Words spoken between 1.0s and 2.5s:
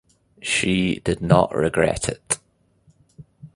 did not regret it.